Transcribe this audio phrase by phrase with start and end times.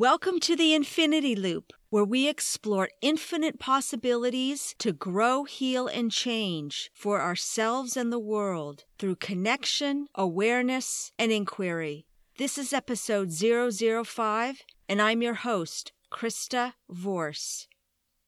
[0.00, 6.90] Welcome to the Infinity Loop, where we explore infinite possibilities to grow, heal, and change
[6.94, 12.06] for ourselves and the world through connection, awareness, and inquiry.
[12.38, 17.68] This is episode 005, and I'm your host, Krista Vorse.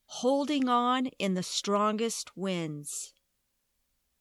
[0.05, 3.15] Holding on in the strongest winds.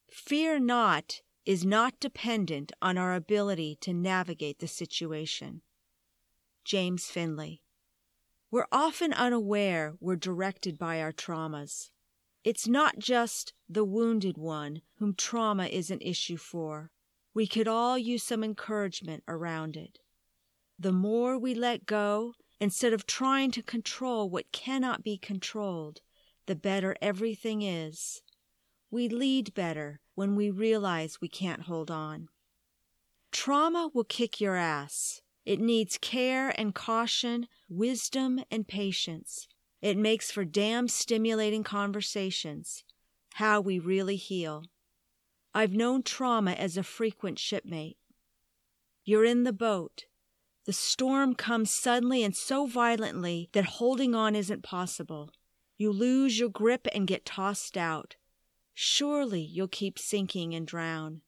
[0.09, 5.63] Fear not is not dependent on our ability to navigate the situation.
[6.63, 7.61] James Finley.
[8.51, 11.89] We're often unaware we're directed by our traumas.
[12.43, 16.91] It's not just the wounded one whom trauma is an issue for.
[17.33, 19.99] We could all use some encouragement around it.
[20.77, 26.01] The more we let go, instead of trying to control what cannot be controlled,
[26.47, 28.21] the better everything is.
[28.89, 32.27] We lead better when we realize we can't hold on.
[33.31, 35.21] Trauma will kick your ass.
[35.45, 39.47] It needs care and caution, wisdom and patience.
[39.81, 42.83] It makes for damn stimulating conversations.
[43.35, 44.65] How we really heal.
[45.53, 47.97] I've known trauma as a frequent shipmate.
[49.03, 50.05] You're in the boat.
[50.65, 55.31] The storm comes suddenly and so violently that holding on isn't possible.
[55.77, 58.15] You lose your grip and get tossed out.
[58.75, 61.21] Surely you'll keep sinking and drown.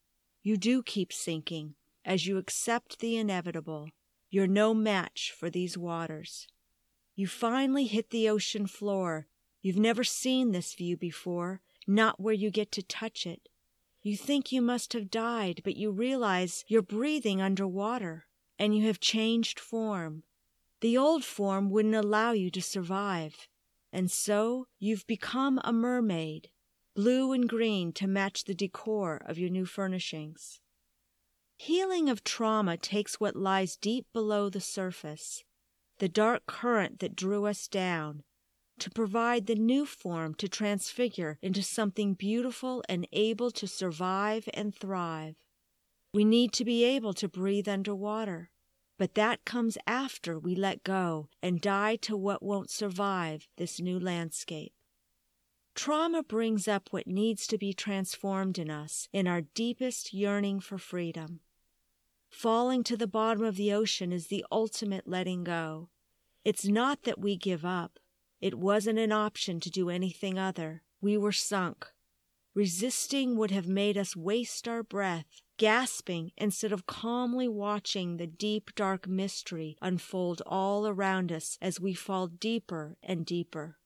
[0.44, 1.74] You do keep sinking
[2.06, 3.90] as you accept the inevitable.
[4.34, 6.48] You're no match for these waters.
[7.14, 9.28] You finally hit the ocean floor.
[9.62, 13.48] You've never seen this view before, not where you get to touch it.
[14.02, 18.26] You think you must have died, but you realize you're breathing underwater,
[18.58, 20.24] and you have changed form.
[20.82, 23.48] The old form wouldn't allow you to survive,
[23.92, 26.50] and so you've become a mermaid,
[26.96, 30.60] blue and green to match the decor of your new furnishings.
[31.58, 35.44] Healing of trauma takes what lies deep below the surface,
[36.00, 38.24] the dark current that drew us down,
[38.80, 44.76] to provide the new form to transfigure into something beautiful and able to survive and
[44.76, 45.36] thrive.
[46.14, 48.50] We need to be able to breathe underwater,
[49.00, 54.00] but that comes after we let go and die to what won't survive this new
[54.00, 54.74] landscape.
[55.76, 60.78] Trauma brings up what needs to be transformed in us in our deepest yearning for
[60.78, 61.40] freedom.
[62.34, 65.90] Falling to the bottom of the ocean is the ultimate letting go.
[66.44, 68.00] It's not that we give up.
[68.42, 70.82] It wasn't an option to do anything other.
[71.00, 71.88] We were sunk.
[72.54, 78.76] Resisting would have made us waste our breath, gasping instead of calmly watching the deep,
[78.76, 83.78] dark mystery unfold all around us as we fall deeper and deeper.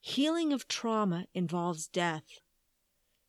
[0.00, 2.40] Healing of trauma involves death.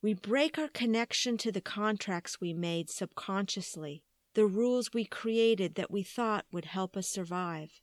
[0.01, 4.03] We break our connection to the contracts we made subconsciously
[4.33, 7.81] the rules we created that we thought would help us survive.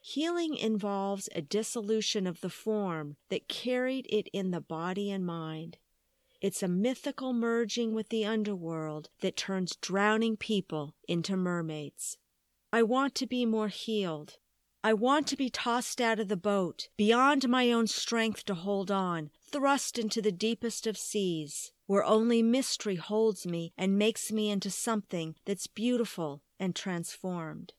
[0.00, 5.76] Healing involves a dissolution of the form that carried it in the body and mind.
[6.40, 12.16] It's a mythical merging with the underworld that turns drowning people into mermaids.
[12.72, 14.38] I want to be more healed.
[14.82, 18.90] I want to be tossed out of the boat, beyond my own strength to hold
[18.90, 24.48] on, thrust into the deepest of seas where only mystery holds me and makes me
[24.48, 27.72] into something that's beautiful and transformed.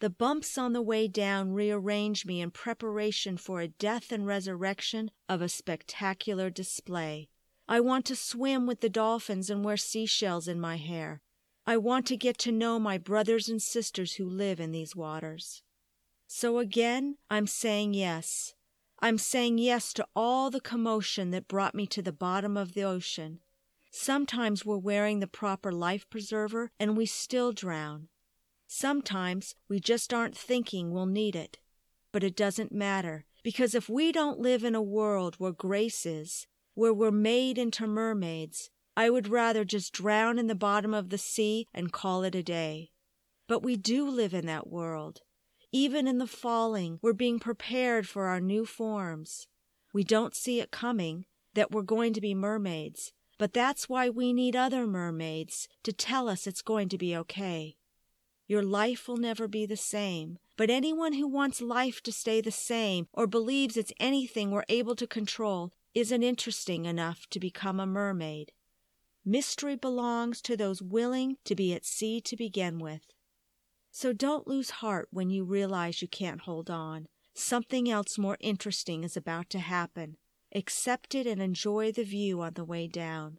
[0.00, 5.10] The bumps on the way down rearrange me in preparation for a death and resurrection
[5.28, 7.28] of a spectacular display.
[7.68, 11.20] I want to swim with the dolphins and wear seashells in my hair.
[11.66, 15.62] I want to get to know my brothers and sisters who live in these waters.
[16.26, 18.54] So again, I'm saying yes.
[19.00, 22.82] I'm saying yes to all the commotion that brought me to the bottom of the
[22.82, 23.40] ocean.
[23.90, 28.08] Sometimes we're wearing the proper life preserver and we still drown.
[28.66, 31.58] Sometimes we just aren't thinking we'll need it.
[32.12, 36.46] But it doesn't matter, because if we don't live in a world where grace is,
[36.74, 41.18] where we're made into mermaids, I would rather just drown in the bottom of the
[41.18, 42.90] sea and call it a day.
[43.46, 45.20] But we do live in that world.
[45.72, 49.46] Even in the falling, we're being prepared for our new forms.
[49.92, 54.32] We don't see it coming, that we're going to be mermaids, but that's why we
[54.32, 57.76] need other mermaids to tell us it's going to be okay.
[58.46, 62.52] Your life will never be the same, but anyone who wants life to stay the
[62.52, 67.86] same or believes it's anything we're able to control isn't interesting enough to become a
[67.86, 68.52] mermaid.
[69.24, 73.12] Mystery belongs to those willing to be at sea to begin with.
[73.98, 77.06] So don't lose heart when you realize you can't hold on.
[77.32, 80.18] Something else more interesting is about to happen.
[80.54, 83.38] Accept it and enjoy the view on the way down.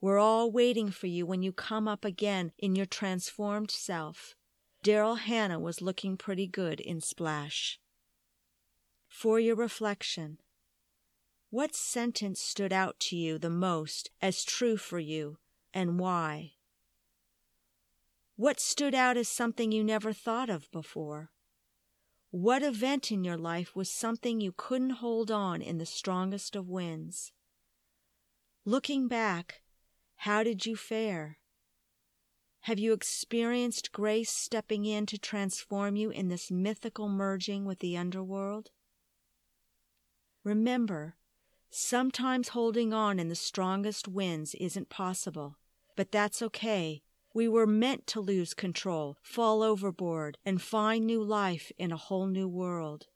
[0.00, 4.36] We're all waiting for you when you come up again in your transformed self.
[4.84, 7.80] Daryl Hannah was looking pretty good in Splash.
[9.08, 10.38] For your reflection,
[11.50, 15.38] what sentence stood out to you the most as true for you
[15.72, 16.53] and why?
[18.36, 21.30] What stood out as something you never thought of before?
[22.32, 26.68] What event in your life was something you couldn't hold on in the strongest of
[26.68, 27.30] winds?
[28.64, 29.62] Looking back,
[30.16, 31.38] how did you fare?
[32.62, 37.96] Have you experienced grace stepping in to transform you in this mythical merging with the
[37.96, 38.70] underworld?
[40.42, 41.14] Remember,
[41.70, 45.56] sometimes holding on in the strongest winds isn't possible,
[45.94, 47.03] but that's okay.
[47.34, 52.26] We were meant to lose control, fall overboard, and find new life in a whole
[52.26, 53.08] new world.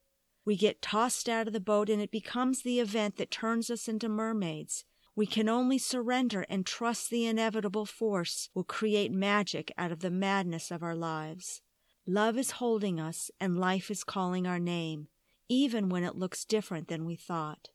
[0.45, 3.89] We get tossed out of the boat and it becomes the event that turns us
[3.89, 4.85] into mermaids,
[5.19, 10.13] we can only surrender and trust the inevitable force will create magic out of the
[10.13, 11.61] madness of our lives.
[12.07, 15.09] Love is holding us and life is calling our name,
[15.49, 17.71] even when it looks different than we thought.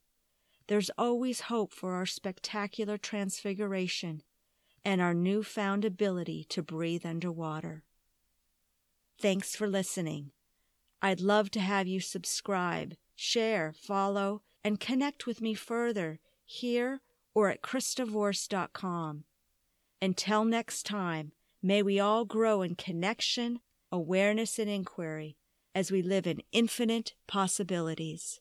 [0.68, 4.22] There's always hope for our spectacular transfiguration
[4.86, 7.84] and our newfound ability to breathe underwater.
[9.20, 10.32] Thanks for listening.
[11.02, 17.02] I'd love to have you subscribe, share, follow, and connect with me further here
[17.34, 19.24] or at KristaVorce.com.
[20.02, 21.32] Until next time,
[21.62, 23.60] may we all grow in connection,
[23.92, 25.38] awareness, and inquiry
[25.74, 28.40] as we live in infinite possibilities.